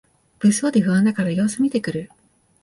[0.39, 2.11] 物騒で不安だから様子みてくる